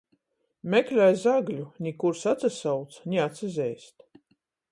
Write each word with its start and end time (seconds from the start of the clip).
Meklej 0.73 1.09
zagļu, 1.23 1.67
ni 1.87 1.93
kurs 2.05 2.25
atsasauc, 2.33 2.99
ni 3.13 3.21
atsazeist. 3.29 4.09